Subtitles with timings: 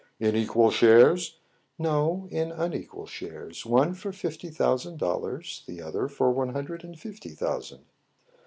[0.19, 1.37] In equal shares?""
[1.87, 3.67] No, in unequal shares.
[3.67, 7.83] One for fifty thousand dollars, the other for one hundred and fifty thou sand."